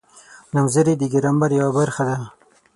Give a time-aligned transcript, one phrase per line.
[0.53, 2.17] نومځري د ګرامر یوه برخه ده.